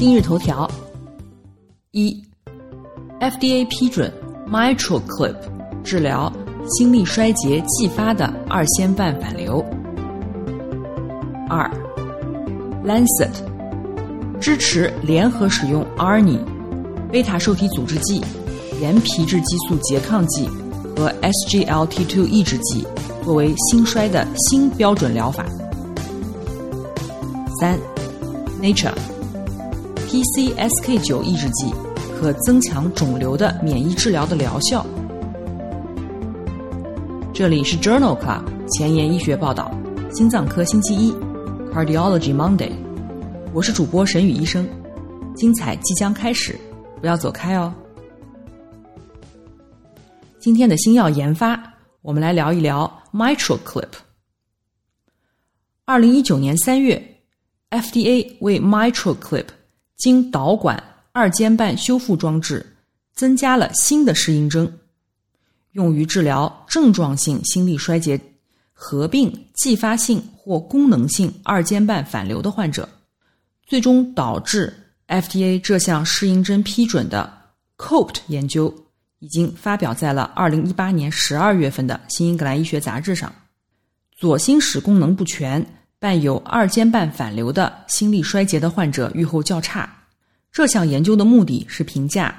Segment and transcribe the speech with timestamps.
[0.00, 0.66] 今日头条：
[1.90, 2.24] 一
[3.20, 4.10] ，FDA 批准
[4.48, 5.36] MitraClip
[5.84, 6.32] 治疗
[6.70, 9.62] 心力衰竭继发的二尖瓣反流。
[11.50, 11.70] 二
[12.82, 13.28] ，Lancet
[14.40, 16.40] 支持联合使用 ARNI
[17.12, 18.24] 贝塔受体阻滞剂、
[18.80, 20.48] 原皮质激素拮抗剂
[20.96, 22.86] 和 SGLT2 抑制剂
[23.22, 25.44] 作为心衰的新标准疗法。
[27.60, 27.78] 三
[28.62, 29.19] ，Nature。
[30.10, 31.72] PCSK9 抑制剂
[32.18, 34.84] 可增强肿瘤的免疫治疗的疗效。
[37.32, 39.72] 这里是 Journal Club 前沿医学报道，
[40.12, 41.12] 心脏科星期一
[41.72, 42.72] ，Cardiology Monday。
[43.54, 44.68] 我是主播沈宇医生，
[45.36, 46.58] 精彩即将开始，
[47.00, 47.72] 不要走开哦。
[50.40, 51.56] 今天的新药研发，
[52.02, 53.92] 我们来聊一聊 MitraClip。
[55.84, 57.00] 二零一九年三月
[57.70, 59.46] ，FDA 为 MitraClip
[60.00, 62.64] 经导管二尖瓣修复装置
[63.14, 64.72] 增加了新的适应症，
[65.72, 68.18] 用于治疗症状性心力衰竭
[68.72, 72.88] 合并继发性或功能性二尖瓣反流的患者，
[73.66, 74.72] 最终导致
[75.06, 77.30] FDA 这项适应症批准的
[77.76, 78.74] COPT 研究
[79.18, 83.30] 已经发表在了二零一八年十二月份的《新英格兰医学杂志》上。
[84.16, 85.79] 左心室功能不全。
[86.00, 89.88] 伴有二尖瓣反流的心力衰竭的患者预后较差。
[90.50, 92.34] 这项研究的目的是评价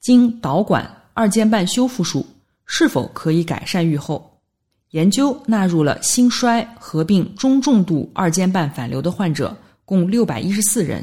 [0.00, 2.24] 经导管二尖瓣修复术
[2.66, 4.38] 是否可以改善预后。
[4.90, 11.02] 研究纳入了心衰合并中重度二尖瓣反流的患者，共六百一十四人。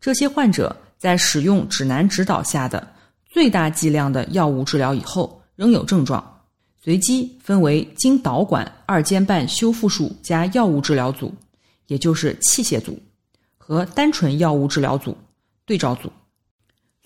[0.00, 2.84] 这些患者在使用指南指导下的
[3.30, 6.37] 最大剂量的药物治疗以后，仍有症状。
[6.88, 11.30] 随机分为经导管二尖瓣修复术加药物治疗组，
[11.86, 12.98] 也就是器械组，
[13.58, 15.14] 和单纯药物治疗组
[15.66, 16.10] 对照组。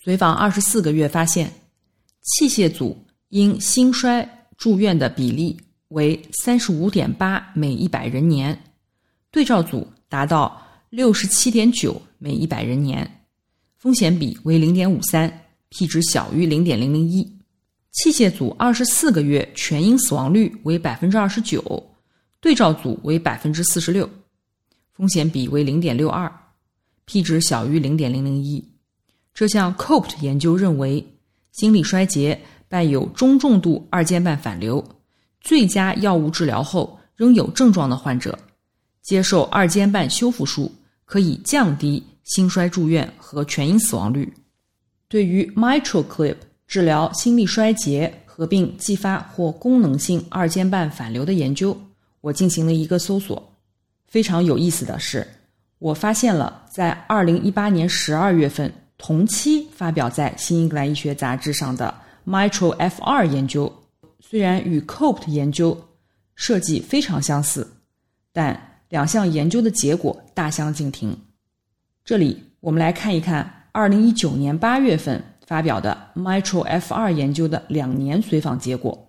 [0.01, 1.53] 随访二十四个月，发现
[2.23, 2.97] 器械组
[3.31, 8.57] 因心衰住院的比例为三十五点八每一百人年，
[9.33, 13.27] 对照组达到六十七点九每一百人年，
[13.79, 15.29] 风险比为零点五三
[15.71, 17.42] ，p 值小于零点零零一。
[17.93, 21.63] 器械组二十四个月全因死亡率为百分之二十九，
[22.41, 24.09] 对照组为百分之四十六，
[24.95, 26.33] 风险比为零点六二
[27.05, 28.67] ，p 值小于零点零零一。
[29.35, 31.07] 这项 COPT 研究认为，
[31.53, 34.83] 心力衰竭伴有中重度二尖瓣反流，
[35.43, 38.39] 最佳药物治疗后仍有症状的患者，
[39.03, 40.73] 接受二尖瓣修复术
[41.05, 44.33] 可以降低心衰住院和全因死亡率。
[45.09, 46.37] 对于 MitraClip。
[46.73, 51.79] 治疗心力衰竭合并继发或功能性二尖瓣反流的研究，
[52.23, 53.53] 我进行了一个搜索。
[54.07, 55.27] 非常有意思的是，
[55.79, 61.95] 我发现了在二零一八年十二月份同期发表在《新英格兰医学杂志》上的
[62.27, 63.71] MitraFR 研究，
[64.19, 65.79] 虽然与 COPT 研究
[66.35, 67.71] 设计非常相似，
[68.33, 68.59] 但
[68.89, 71.15] 两项研究的结果大相径庭。
[72.03, 75.23] 这里我们来看一看二零一九年八月份。
[75.53, 79.07] 发表的 MitraFR 研究的两年随访结果，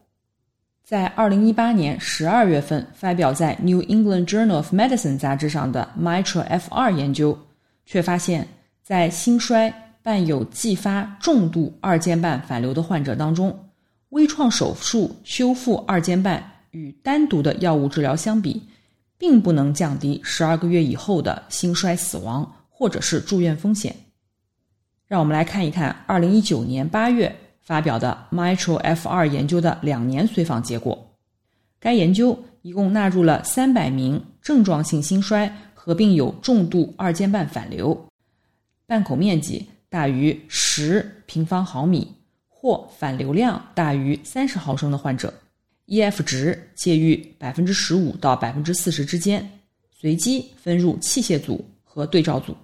[0.84, 7.40] 在二零一八年十二月份发表在 New England Journal of Medicine 杂志上的 MitraFR 研究，
[7.86, 8.46] 却发现，
[8.84, 13.58] 在心衰伴有继发重度二尖瓣反流的患者当中，
[14.10, 18.62] 微创手术修复二尖瓣与单独的药物治疗相比，
[19.18, 23.96] 并不能降低十二个月以后的心衰死亡或者是住院风险。
[25.14, 27.32] 让我们来看一看二零一九年八月
[27.62, 31.08] 发表的 Mitro F 二研究的两年随访结果。
[31.80, 37.96] 该研究一共纳入了三百名症状性心衰合并有重度二尖瓣反流，
[38.88, 42.12] 瓣口面积大于十平方毫米
[42.50, 45.32] 或反流量大于三十毫升的患者
[45.86, 49.48] ，EF 值介于百分之十五到百分之四十之间，
[49.92, 52.58] 随机分入器械组和对照组。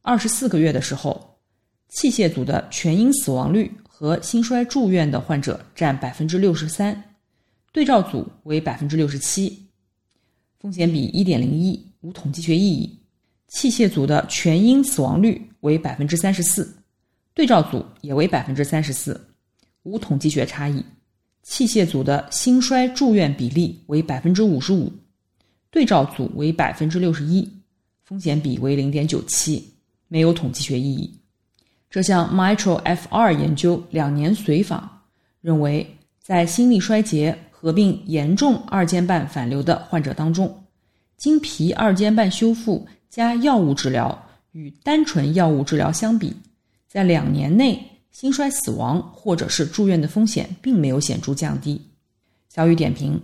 [0.00, 1.28] 二十四个月的时候。
[1.92, 7.16] 器械组的全因死亡率和心衰住院的患者占百分之六十三，
[7.70, 9.66] 对照组为百分之六十七，
[10.58, 12.98] 风险比一点零一，无统计学意义。
[13.48, 16.74] 器械组的全因死亡率为百分之三十四，
[17.34, 19.28] 对照组也为百分之三十四，
[19.82, 20.82] 无统计学差异。
[21.42, 24.90] 器械组的心衰住院比例为百分之五十五，
[25.70, 27.46] 对照组为百分之六十一，
[28.02, 29.62] 风险比为零点九七，
[30.08, 31.18] 没有统计学意义。
[31.92, 35.02] 这项 Mitral F R 研究两年随访
[35.42, 35.86] 认为，
[36.22, 40.64] 在心力衰竭合并严重二尖瓣反流的患者当中，
[41.18, 46.34] 经皮二尖瓣修复加药物治疗与单纯药物治疗相比，
[46.88, 47.88] 在两年内。
[48.10, 51.80] 心衰死亡或者是住院的风险并没有显著降低。
[52.50, 53.18] 小雨点评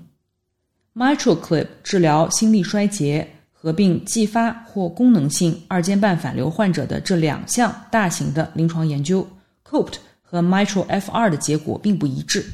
[0.95, 3.29] ：MitraClip 治疗心力衰竭
[3.61, 9.27] 合并继发或功能性二尖瓣反流患者的这两项大型的临床研究
[9.69, 12.45] ，COPT 和 Mitral F2 的结果并不一致。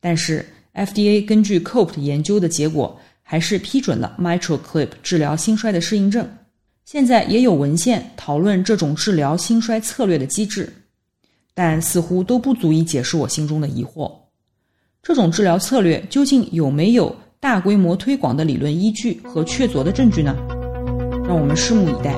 [0.00, 6.26] 但是 FDA 根据 COPT 研究的结果，还是批准了 Mitral Clip 治疗心衰的适应症。
[6.86, 10.72] 现在也有文献讨论这种治疗心衰策略的机制。
[11.56, 14.10] 但似乎都不足以解释我心中的疑惑：
[15.02, 20.34] 这种治疗策略究竟有没有大规模推广的理论依据和确凿的证据呢？
[21.26, 22.14] 让我们拭目以待。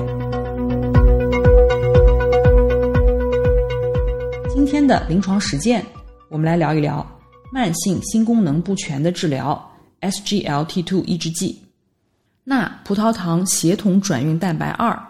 [4.49, 5.85] 今天的临床实践，
[6.29, 7.05] 我们来聊一聊
[7.51, 9.71] 慢性心功能不全的治疗
[10.01, 11.61] （SGLT2 抑制剂）。
[12.43, 15.01] 钠葡萄糖协同转运蛋白二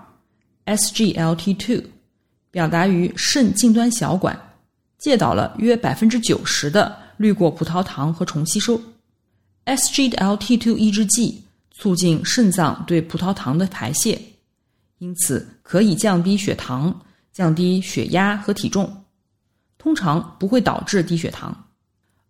[0.66, 1.84] （SGLT2）。
[2.50, 4.36] 表达于肾近端小管，
[4.98, 8.82] 介导了约百分之九十的滤过葡萄糖和重吸收。
[9.66, 11.44] SGLT2 抑制剂
[11.78, 14.20] 促进肾脏对葡萄糖的排泄，
[14.98, 17.00] 因此可以降低血糖、
[17.32, 19.06] 降低血压和体重，
[19.78, 21.56] 通常不会导致低血糖。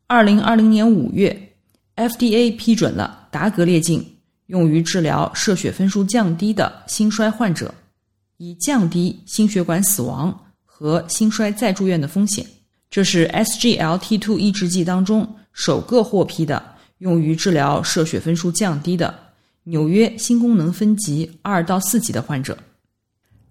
[0.05, 1.55] 二零二零年五月
[1.95, 4.05] ，FDA 批准了达格列净
[4.47, 7.73] 用于治疗射血分数降低的心衰患者。
[8.39, 12.45] 以降低心血管死亡和心衰再住院的风险。
[12.87, 16.63] 这是 SGLT2 抑制剂当中首个获批的
[16.99, 19.17] 用于治疗射血分数降低的
[19.69, 22.57] 纽约心功能分级二到四级的患者。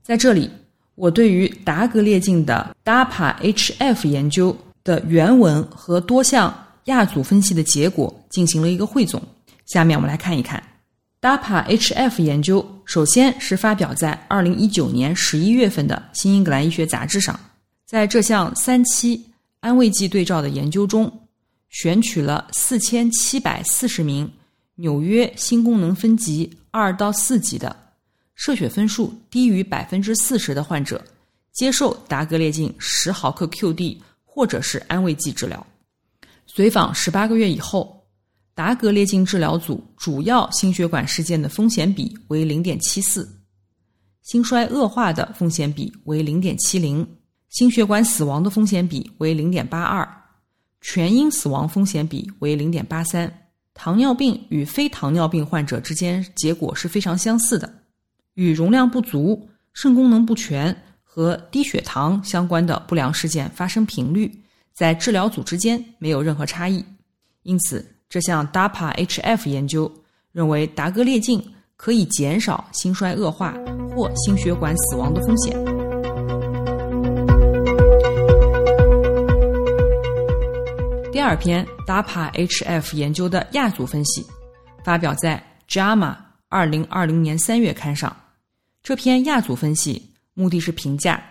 [0.02, 0.50] 在这里，
[0.94, 9.22] 我对于达格列净的 DAPA-HF 研究的原文和多项亚组分析的结果进行了一个汇总。
[9.66, 10.62] 下面我们来看一看。
[11.20, 17.38] DAPA-HF 研究首先是发表在2019年11月份的《新英格兰医学杂志》上。
[17.84, 19.22] 在这项三期
[19.60, 21.12] 安慰剂对照的研究中，
[21.69, 24.30] 选取了4740名
[24.76, 27.75] 纽约心功能分级二到四级的
[28.34, 31.05] 射血分数低于百分之四十的患者，
[31.52, 35.67] 接受达格列净十毫克 QD 或者是安慰剂治疗。
[36.46, 37.94] 随访18个月以后。
[38.56, 43.31] 达格列净治疗组主要心血管事件的风险比为零点七四，
[44.22, 47.06] 心衰恶化的风险比为零点七零，
[47.50, 50.08] 心血管死亡的风险比为零点八二，
[50.81, 53.45] 全因死亡风险比为零点八三。
[53.76, 57.73] 糖尿病与非糖尿病患者之间结果是非常相似的，
[58.34, 60.75] 与容量不足、肾功能不全
[61.05, 64.32] 和低血糖相关的不良事件发生频率
[64.73, 66.84] 在治疗组之间没有任何差异，
[67.43, 67.87] 因此。
[68.08, 69.93] 这项 DAPA-HF 研究
[70.31, 71.44] 认为，达格列净
[71.77, 73.53] 可以减少心衰恶化
[73.91, 75.75] 或心血管死亡的风险。
[81.17, 84.23] 第二篇 DAPA-HF 研究的亚组分析
[84.85, 85.43] 发表在
[85.75, 86.13] 《JAMA》
[86.51, 88.15] 二零二零年三月刊上。
[88.82, 91.25] 这篇亚组分析目的是评价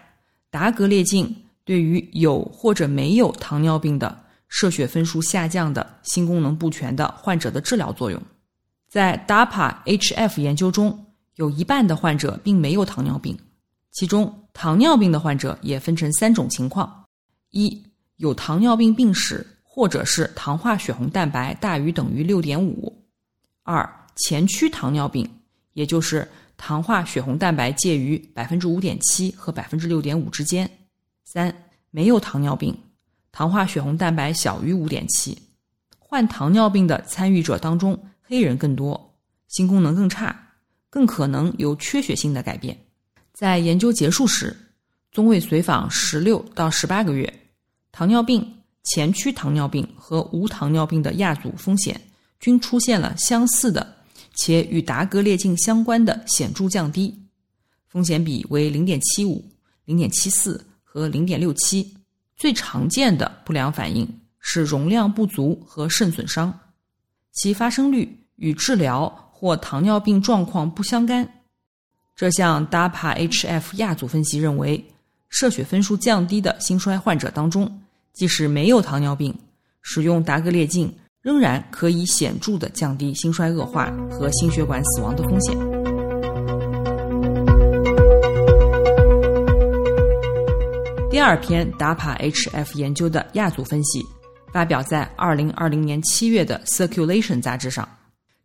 [0.50, 1.32] 达格列净
[1.64, 4.24] 对于有或者没有糖尿病的。
[4.48, 8.20] 射血分数下降的心功能不全的患者的治疗作用，
[8.90, 13.38] 在 DAPA-HF 研究中，有一半的患者并没有糖尿病，
[13.92, 17.06] 其中糖尿病的患者也分成三种情况：
[17.52, 17.84] 一
[18.16, 22.90] 有糖尿病病史，或者是糖化血红蛋白大于等于六点五；
[23.64, 25.30] 二前驱糖尿病，
[25.74, 30.66] 也就是糖化血红蛋白介于百分之五点七和百分之六点五之间；
[31.26, 31.54] 三
[31.92, 32.74] 没有糖尿病。
[33.34, 35.38] 糖化血红蛋白小于五点七，
[36.00, 39.14] 患糖尿病的参与者当中，黑人更多，
[39.50, 40.34] 心功能更差，
[40.90, 42.78] 更可能有缺血性的改变。
[43.34, 44.56] 在研究结束时，
[45.12, 47.42] 中位随访十六到十八个月，
[47.92, 48.56] 糖尿病、
[48.86, 52.00] 前驱糖尿病和无糖尿病的亚组风险
[52.40, 53.96] 均出现了相似的
[54.36, 57.18] 且与达格列净相关的显著降低，
[57.88, 59.44] 风险比为零点七五、
[59.86, 61.96] 零点七四和零点六七。
[62.36, 64.08] 最常见的不良反应
[64.40, 66.54] 是容量不足和肾损伤，
[67.32, 71.28] 其发生率与治疗或糖尿病状况不相干。
[72.14, 74.86] 这项 DAPA-HF 亚组分析认为，
[75.30, 77.82] 射血分数降低的心衰患者当中，
[78.16, 79.38] 即使没有糖尿病，
[79.82, 80.92] 使用达格列净
[81.22, 85.56] 仍然可以显著的降低心衰恶化和心血管死亡的风险。
[91.10, 94.02] 第二篇达帕 HF 研究的亚组分析
[94.52, 97.88] 发表在二零二零年七月的 Circulation 杂志上。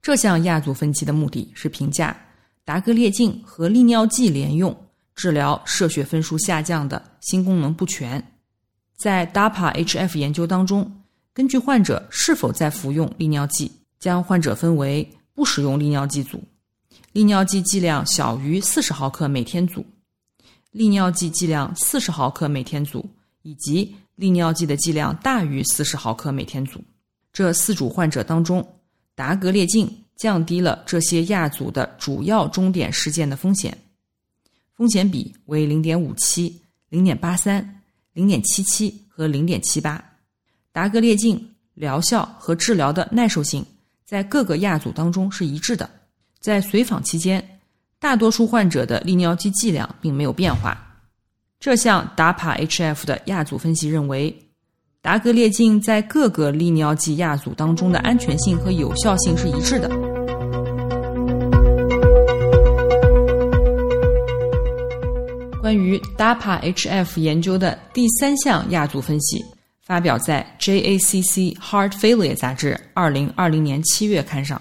[0.03, 2.17] 这项亚组分析的目的是评价
[2.65, 4.75] 达格列净和利尿剂联用
[5.15, 8.25] 治疗射血分数下降的心功能不全。
[9.00, 11.00] 在 DAPA-HF 研究当中，
[11.33, 16.42] 根据患者是否在服用利尿剂，将患者分为不使用利尿剂组、
[17.12, 19.83] 利尿剂剂量小于四十毫克每天组、
[20.71, 23.09] 利尿剂剂量四十毫克每天组
[23.40, 26.78] 以及利尿剂的剂量大于四十毫克每天组。
[27.33, 28.62] 这四组患者当中。
[29.16, 33.76] 达格列净降低了这些亚组的主要终点事件的风险，
[34.75, 37.80] 风险比为零点五七、零点八三、
[38.12, 40.02] 零点七七和零点七八。
[40.73, 43.64] 达格列净疗效和治疗的耐受性
[44.05, 45.88] 在各个亚组当中是一致的。
[46.38, 47.61] 在随访期间，
[47.99, 50.76] 大多数患者的利尿剂剂量并没有变化。
[51.59, 54.47] 这项 DAPA-HF 的亚组分析认为。
[55.02, 60.10] 达格列净在各个利尿剂亚组当中的安全性和有效性是一致的。
[65.61, 69.45] 关于 DAPA-HF 研究的第三项亚组分析，
[69.83, 74.61] 发表在 JACC Heart Failure 杂志二零二零年七月刊上。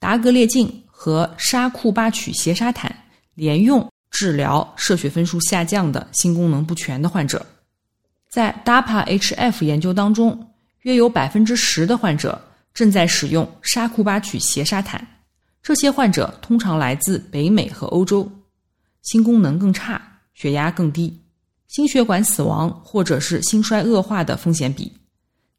[0.00, 2.92] 达格列净和沙库巴曲斜沙坦
[3.34, 7.44] 联用治疗射血分数下降的心功能不全的患者。
[8.28, 12.40] 在 DAPA-HF 研究当中，约有百分之十的患者
[12.74, 15.06] 正在使用沙库巴曲斜沙坦。
[15.62, 18.30] 这些患者通常来自北美和欧洲，
[19.02, 20.00] 心功能更差，
[20.38, 21.20] 血压更低，
[21.66, 24.92] 心血管死亡或者是心衰恶化的风险比，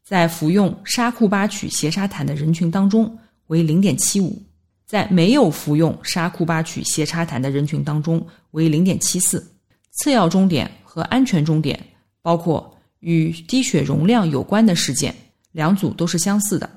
[0.05, 4.41] 在服用沙库巴曲斜沙坦的人群当中为零点七五，
[4.85, 9.45] 在没有服用沙库巴曲斜沙坦的人群当中为零点七四。
[9.91, 11.77] 次要终点和安全终点。
[12.21, 15.13] 包括与低血容量有关的事件，
[15.51, 16.69] 两组都是相似的。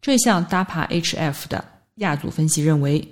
[0.00, 1.62] 这项 DAPA-HF 的
[1.96, 3.06] 亚组分析认为，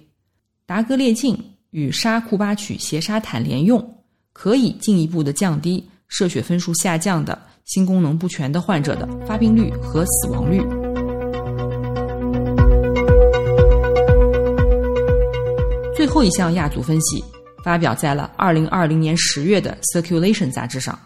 [0.65, 1.37] 达格列净
[1.71, 3.98] 与沙库巴曲斜沙坦联用，
[4.41, 10.61] 可以进一步的降低射血分数下降的心功能不全的患者的发病率和死亡率。
[15.97, 17.21] 最后一项亚组分析
[17.65, 20.97] 发表在了二零二零年十月的 Circulation 杂志上。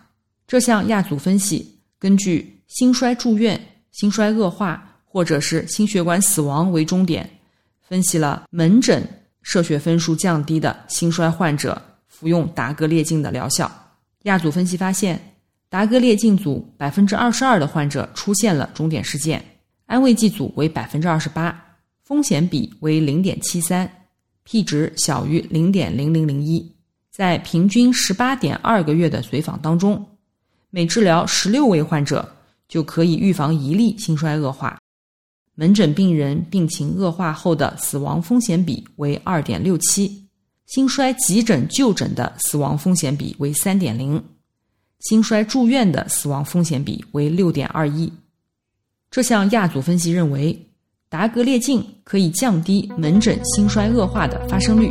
[0.46, 1.66] 这项亚组分析
[1.98, 3.58] 根据心衰住院、
[3.92, 7.28] 心衰恶化或者是心血管死亡为终点，
[7.88, 9.02] 分析了门诊
[9.40, 11.80] 射血分数降低的心衰患者
[12.22, 13.68] 服用达格列净的疗效。
[14.22, 15.20] 亚组分析发现，
[15.68, 19.44] 达格列净组百分之二十二的患者出现了终点事件，
[19.86, 21.60] 安慰剂组为百分之二十八，
[22.04, 23.90] 风险比为零点七三
[24.44, 26.64] ，P 值小于零点零零零一。
[27.10, 30.06] 在平均十八点二个月的随访当中。
[30.70, 32.36] 每治疗十六位患者，
[32.68, 34.78] 就可以预防一例心衰恶化。
[35.56, 40.21] 门诊病人病情恶化后的死亡风险比为二点六七，
[40.72, 44.24] 心衰急诊就诊的死亡风险比为三点零，
[45.00, 48.10] 心衰住院的死亡风险比为六点二一。
[49.10, 50.58] 这项亚组分析认为，
[51.10, 54.90] 达格列净可以降低门诊心衰恶化的发生率。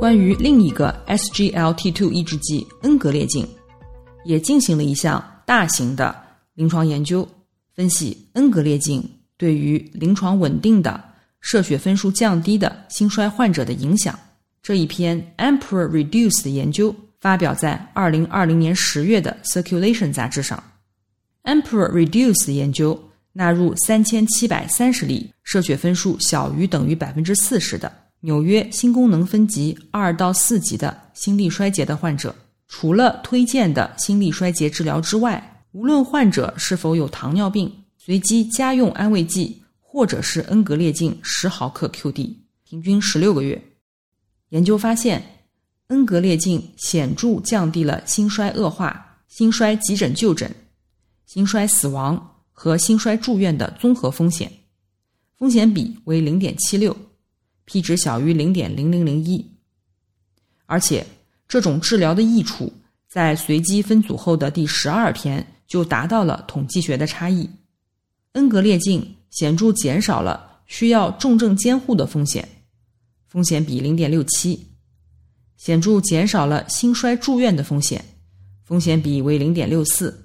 [0.00, 3.46] 关于另一个 SGLT2 抑制剂恩格列净，
[4.24, 6.12] 也进行了一项大型的
[6.54, 7.28] 临床研究，
[7.76, 11.02] 分析恩格列净对于临床稳定的
[11.40, 14.18] 射血分数降低的心衰患者的影响。
[14.62, 20.62] 这一篇 Emperor Reduce 的研究发表在2020年10月的 Circulation 杂志上。
[21.44, 27.92] Emperor Reduce 研究纳入3730例射血分数小于等于百分之四十的。
[28.20, 32.34] 纽约心功能分级二到四级的心力衰竭的患者，
[32.66, 37.72] 除了推荐的心力衰竭治疗之外，无论患者是否有糖尿病，
[38.06, 43.60] 随机加用安慰剂或者是恩格列净十毫克 QD，平均十六个月。
[44.50, 45.20] 研究发现，
[45.88, 50.48] 恩格列净显著降低了心衰恶化、心衰急诊就诊、
[51.24, 54.52] 心衰死亡和心衰住院的综合风险，
[55.36, 56.96] 风险比为零点七六。
[57.64, 59.44] P 值小于零点零零零一，
[60.66, 61.04] 而且
[61.48, 62.72] 这种治疗的益处
[63.08, 67.50] 在随机分组后的第十二天就达到了统计学的差异。
[68.36, 72.46] 恩格列净显著减少了需要重症监护的风险，
[73.26, 74.60] 风险比零点六七，
[75.56, 78.04] 显著减少了心衰住院的风险，
[78.62, 80.22] 风险比为零点六四。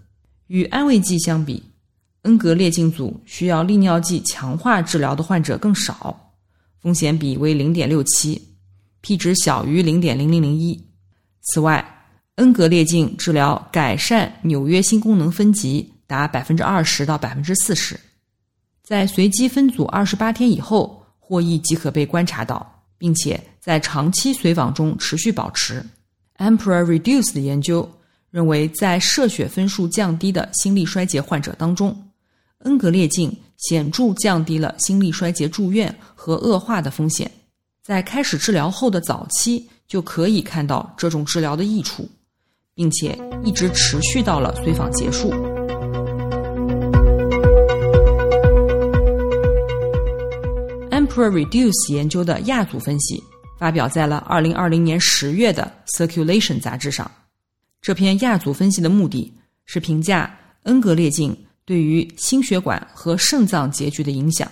[0.48, 1.64] 与安慰剂相比，
[2.24, 6.34] 恩格列净组需要利尿剂强化治疗的患者更少，
[6.82, 8.42] 风险比为零点六七
[9.00, 10.78] ，p 值小于零点零零零一。
[11.44, 17.98] 此外，恩格列净治疗改善纽约心功能分级达百分之二十到百分之四十，
[18.84, 25.82] 在随机分组二十八天以后，获益即可被观察到，并且在长期随访中持续保持。
[26.38, 27.90] Emperor Reduce 的研究。
[28.30, 31.94] 认为，在射血分数降低的心力衰竭患者当中，
[32.60, 37.30] 恩格列净显著降低了心力衰竭住院和恶化的风险。
[37.84, 42.10] 在开始治疗后的早期就可以看到这种治疗的益处，
[42.74, 45.51] 并且一直持续到了随访结束。
[51.16, 53.22] Reduce 研究的亚组分析
[53.60, 55.72] 发表在了2020年10月的
[56.08, 57.10] 《Circulation》杂志上。
[57.82, 59.34] 这篇亚组分析的目的
[59.66, 64.50] 是评价恩格列净对于心血管和肾脏结局的影响。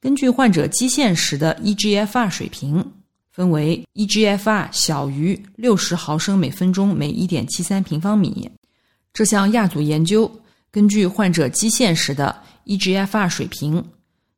[0.00, 2.84] 根据患者基线时的 eGFR 水平，
[3.32, 8.48] 分为 eGFR 小于六十毫升每分钟每一点七三平方米。
[9.12, 10.30] 这项亚组研究
[10.70, 12.36] 根据患者基线时的
[12.66, 13.84] eGFR 水平、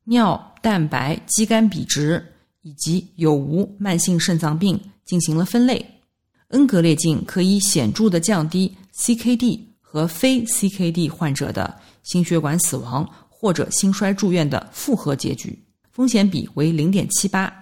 [0.09, 2.25] 尿蛋白肌酐比值
[2.63, 5.85] 以及有无慢性肾脏病进行了分类。
[6.49, 17.53] 恩格列净可以显著的降低 CKD 和非 CKD 患者的心血管死亡或者心衰住院的复合结局，风险比为零点七八，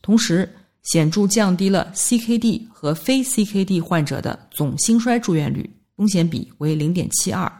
[0.00, 0.50] 同时
[0.84, 7.50] 显著降低了 CKD 和非 CKD 患者的总心衰住院率，风险比为零点七二。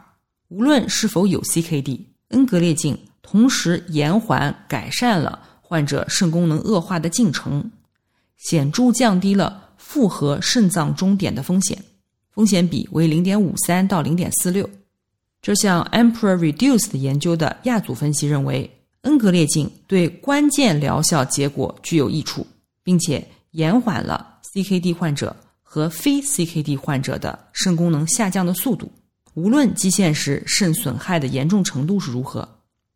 [0.47, 7.71] 无论是否有 CKD，恩格列净同时延缓改善了患者肾功能恶化的进程，
[8.37, 9.63] 显著降低了。
[9.77, 11.77] 复合肾脏终点的风险，
[12.31, 14.67] 风险比为零点五三到零点四六。
[15.43, 18.69] 这项 Emperor Reduced 研究的亚组分析认为，
[19.01, 22.47] 恩格列净对关键疗效结果具有益处，
[22.83, 28.91] 并且延缓了 CKD 患者和非 CKD 患者的肾功能下降的速度，
[29.35, 32.54] 无论基线时肾损害的严重程度是如何。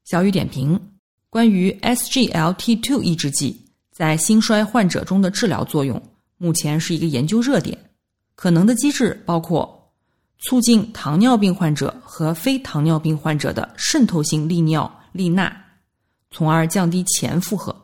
[0.10, 0.80] 小雨点评：
[1.30, 6.02] 关于 SGLT2 抑制剂在心衰患者中的治疗作用。
[6.40, 7.78] 目前是一个研究热点，
[8.34, 9.94] 可能的机制包括
[10.40, 15.56] 促进糖尿病患者和非糖尿病患者的渗透性利尿利钠，
[16.32, 17.76] 从而降低前负荷。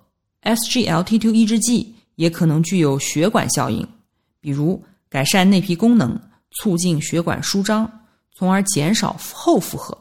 [0.42, 3.88] SGLT2 抑制剂也可能具有血管效应，
[4.40, 6.20] 比如改善内皮功能，
[6.54, 7.88] 促进血管舒张，
[8.34, 9.96] 从而减少后负荷。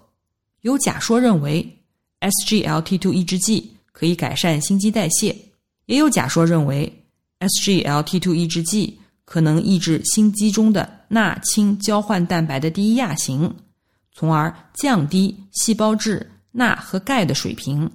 [0.62, 1.83] 有假说认为
[2.20, 5.34] SGLT2 抑制剂可以改善心肌代谢，
[5.86, 7.00] 也有假说认为。
[7.40, 13.54] SGLT2 抑制剂可能抑制心肌中的钠氢交换蛋白的第一亚型，
[14.12, 17.90] 从而降低细胞质钠和钙的水平，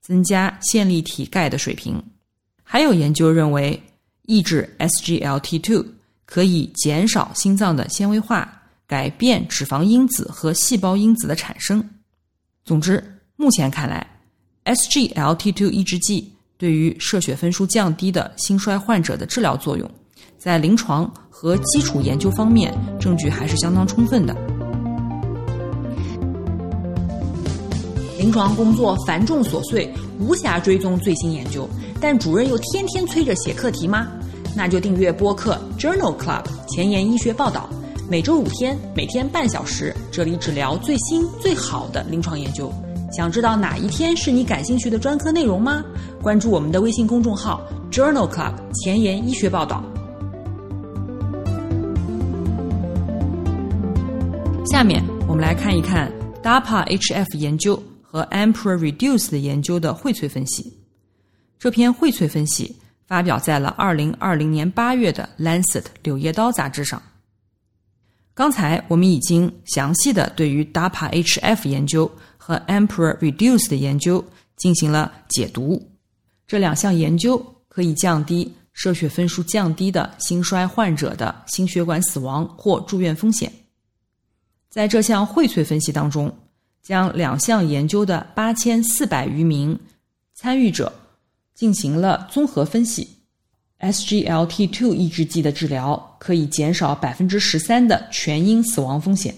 [0.00, 2.00] 增加线粒体钙的水平。
[2.62, 3.82] 还有研究认为，
[4.26, 5.84] 抑制 SGLT2
[6.24, 11.90] 可以减少心脏的纤维化，改变脂肪因子和细胞因子的产生。
[12.64, 14.06] 总之，目前看来
[14.64, 16.32] ，SGLT2 抑制剂。
[16.58, 19.90] 对于射血分数降低的心衰患者的治疗作用，
[20.38, 24.32] 在临床和基础研究方面，证据还是相当充分的。
[28.16, 31.68] 临床工作繁重琐碎，无暇追踪最新研究，
[32.00, 34.06] 但主任又天天催着写课题吗？
[34.54, 37.68] 那就订阅播客 Journal Club 前沿医学报道，
[38.08, 42.72] 每周五天，每天半小时，这里只聊最新最好的临床研究。
[43.12, 45.84] 想知道哪一天是你感兴趣的专科内容吗？
[46.22, 49.84] 关注我们的微信公众号 Journal Club 前沿医学报道。
[54.64, 56.10] 下面我们来看一看
[56.42, 60.72] DAPA HF 研究和 Emperor Reduce 的研究的荟萃分析。
[61.58, 62.74] 这篇荟萃分析
[63.06, 67.00] 发表在了二零二零年八月的《Lancet 柳叶刀》杂志上。
[68.32, 72.10] 刚才我们已经详细的对于 DAPA HF 研究。
[72.44, 74.24] 和 Emperor Reduce 的研究
[74.56, 75.80] 进行了解读，
[76.44, 83.52] 这两项研究可以降低射血分数降低的心衰患者的心血管死亡或住院风险。
[84.68, 86.36] 在这项荟萃分析当中，
[86.82, 89.78] 将两项研究的八千四百余名
[90.34, 90.92] 参与者
[91.54, 93.08] 进行了综合分析。
[93.78, 99.32] SGLT2 抑制剂的治疗可以减少百分之十三的全因死亡风险，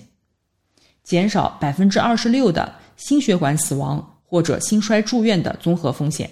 [1.02, 2.76] 减少百分之二十六的。
[2.96, 6.28] 心血管死亡或者心衰住院的综合风险，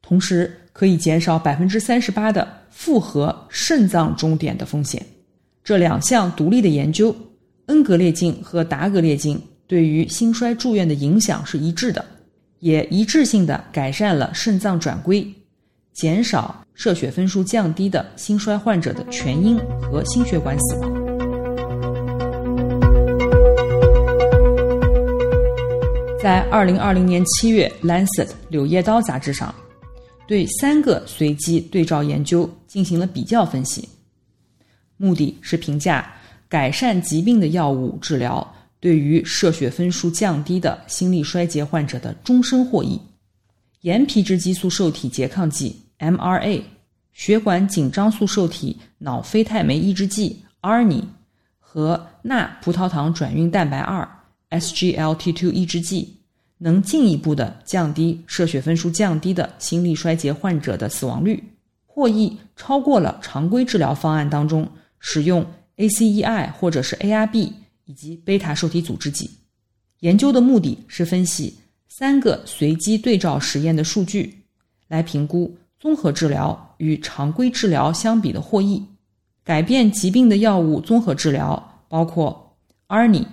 [0.00, 5.04] 同时可以减少百分之三十八的复合肾脏终点的风险。
[5.64, 7.14] 这两项独立的研究，
[7.66, 12.04] 恩格列净和达格列净对于心衰住院的影响是一致的，
[12.58, 15.26] 也一致性的改善了肾脏转归，
[15.92, 21.01] 减少射血分数降低的心衰患者的全因和心血管死亡。
[26.22, 29.52] 在二零二零年七月，《Lancet》柳叶刀杂志上，
[30.24, 33.88] 对三个随机对照研究进行了比较分析，
[34.96, 36.12] 目的是评价
[36.48, 43.00] 改善疾病的药物治疗对于射血分数降低的心力衰竭患者的终身获益。
[43.80, 46.62] 盐皮质激素受体拮抗剂 （MRA）、
[47.12, 51.02] 血管紧张素受体脑非肽酶抑制剂 （ARNI）
[51.58, 54.08] 和钠葡萄糖转运蛋白二。
[54.52, 56.16] SGLT2 抑制剂
[56.58, 61.42] 能进一步的降低射血分数降低的心力衰竭患者的死亡率，
[61.86, 65.44] 获益超过了常规治疗方案当中使用
[65.78, 67.52] ACEI 或者是 ARB
[67.86, 69.28] 以及贝塔受体阻滞剂。
[70.00, 74.44] 研究的目的是分析三个随机对照实验的数据，
[74.86, 78.84] 来评估综合治疗与常规治疗相比的获益。
[79.42, 83.26] 改变疾病的药物综合治疗包括 ARNI。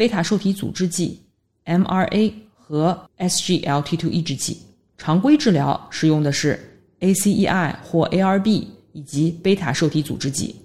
[0.00, 1.20] 贝塔受体阻滞剂、
[1.66, 4.56] MRA 和 SGLT2 抑制剂。
[4.96, 6.58] 常规治疗使用的是
[7.00, 10.56] ACEI 或 ARB 以及贝塔受体阻滞剂。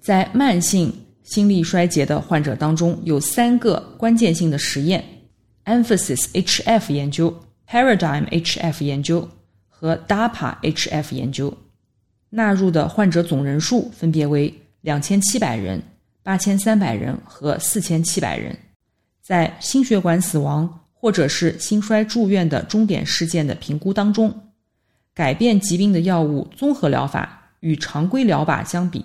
[0.00, 5.04] 在慢性心力衰竭的患者当中，有三个关键性的实验
[5.66, 7.32] ：Emphasis HF 研究、
[7.68, 9.28] Paradigm HF 研究
[9.68, 11.56] 和 DAPA HF 研究。
[12.28, 15.80] 纳入的患者总人数分别为两千七百人。
[16.24, 18.58] 八千三百人和四千七百人，
[19.20, 24.34] 在心血管死亡或者是心衰住院的终点事件的评估当中，
[25.12, 29.04] 改变疾病的药物综合疗法与常规疗法相比，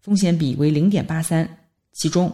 [0.00, 1.48] 风险比为零点八三，
[1.92, 2.28] 其中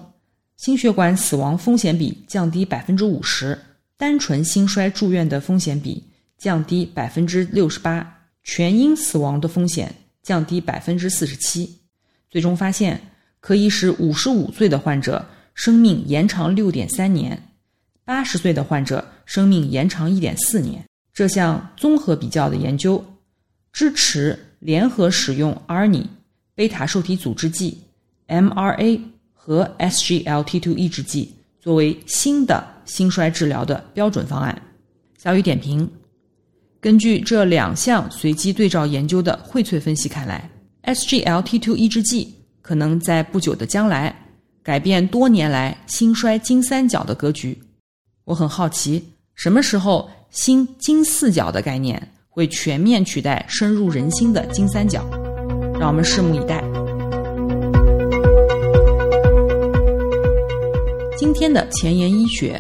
[0.57, 3.59] 心血管死亡风险比降低百分之五十，
[3.99, 6.03] 单纯心衰住院的风险比
[6.39, 11.79] 降低百分之六十八，全因死亡的风险降低百分之四十七，
[12.31, 12.99] 最终发现。
[13.45, 17.39] 可以使五十五岁的患者生命延长六点三年，
[18.03, 20.83] 八十岁的患者生命延长一点四年。
[21.13, 23.05] 这项综合比较的研究
[23.71, 26.07] 支持联合使用 ARNI、
[26.55, 27.77] 贝塔受体阻滞剂、
[28.29, 28.99] MRA
[29.35, 31.31] 和 SGLT2 抑制剂
[31.61, 34.63] 作为新的心衰治疗的标准方案。
[35.19, 35.87] 小雨点评：
[36.81, 40.49] 根据这两项随机对照研究的荟萃分析看来
[40.85, 42.35] ，SGLT2 抑制剂。
[42.65, 44.17] 可能在不久的将来
[44.63, 47.63] 改变多年来兴衰金三角的格局。
[48.25, 55.07] 我很好奇，什么时候新金四角的概念会全面取代深入人心的金三角？
[55.79, 56.65] 让我们拭目以待。
[61.19, 62.59] 今天的前沿医学，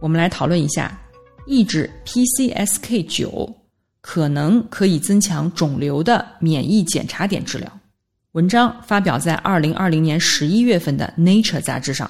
[0.00, 0.98] 我们来讨论一下
[1.44, 3.54] 抑制 PCSK 九
[4.00, 7.70] 可能可以增强肿瘤的免疫检查点治疗。
[8.38, 12.08] 文章发表在二零二零年十一月份的《Nature》杂志上。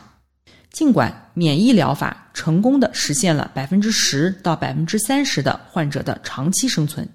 [0.71, 7.09] 尽管免疫疗法成功的实现了百分之十到百分之三十的患者的长期生存，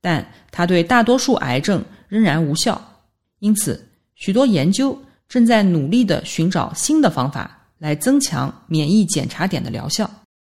[0.00, 2.80] 但它对大多数癌症仍然无效。
[3.40, 10.10] 因此，许多研究正在努力的寻找新的方法来增强免疫检查点的疗效。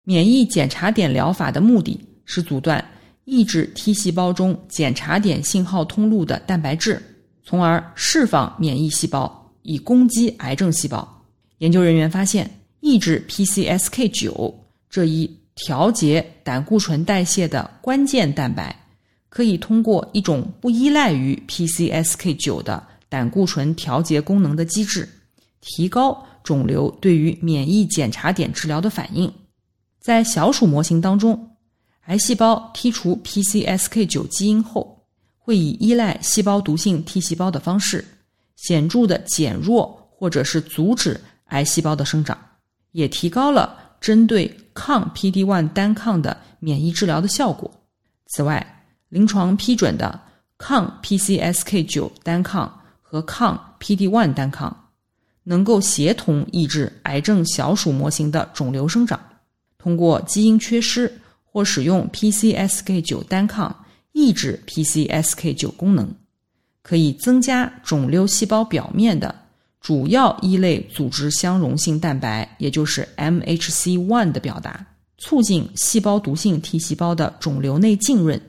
[0.04, 2.82] 免疫检查点疗法的目的是阻断
[3.24, 7.02] 抑制 T 细胞中检查点信号通路的蛋白质。
[7.48, 11.24] 从而释放免疫细胞以攻击癌症细胞。
[11.60, 14.54] 研究人员发现，抑制 PCSK 九
[14.90, 18.78] 这一调节胆固醇代谢的关键蛋白，
[19.30, 25.08] 可以通过一种不依赖于 PCSK 九的胆固醇调节功能的机制，
[25.62, 29.32] 提高肿瘤对于免疫检查点治疗的反应。
[29.98, 31.56] 在小鼠模型当中，
[32.08, 34.97] 癌细胞剔除 PCSK 九基因后。
[35.48, 38.04] 会以依赖细胞毒性 T 细胞的方式，
[38.56, 42.36] 显著的减弱或者是阻止癌细胞的生长，
[42.92, 47.70] 也提高了针对抗 PD-1 单抗的免疫治疗的效果。
[48.26, 50.20] 此外，临床批准的
[50.58, 54.90] 抗 PCSK9 单抗和抗 PD-1 单抗，
[55.44, 59.18] 能够协同抑制癌症小鼠模型的肿瘤生长。
[59.78, 61.10] 通过基因缺失
[61.42, 63.74] 或使用 PCSK9 单抗。
[64.18, 66.12] 抑制 PCSK9 功能，
[66.82, 69.32] 可以增加肿瘤细胞表面的
[69.80, 74.84] 主要一类组织相容性蛋白，也就是 MHC1 的表达。
[75.18, 78.40] 促进细胞毒性 T 细胞的肿瘤内浸润。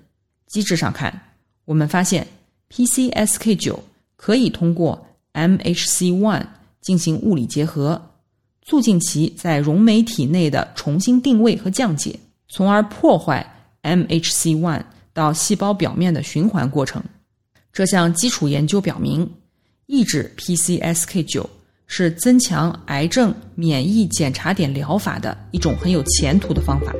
[0.47, 1.21] 机制上看，
[1.65, 2.25] 我们发现
[2.71, 3.77] PCSK9
[4.15, 6.47] 可以通过 MHC1
[6.81, 8.09] 进行物理结合，
[8.63, 13.45] 促进其在溶酶体内的重新定位和降解，从而破坏
[13.83, 14.83] MHC1
[15.19, 17.03] 到细胞表面的循环过程。
[17.73, 19.29] 这项基础研究表明，
[19.87, 21.45] 抑制 PCSK9
[21.87, 26.93] 是增强癌症免疫检查点疗法的一种很有前途的方法。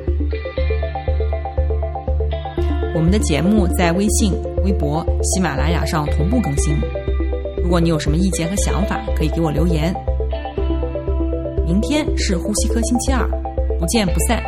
[2.94, 6.76] 我们的节目在微信、微博、喜马拉雅上同步更新。
[7.62, 9.94] 如果你有什么意见和想法，可以给我留言。
[11.64, 13.26] 明天是呼吸科星期二，
[13.78, 14.42] 不见不散。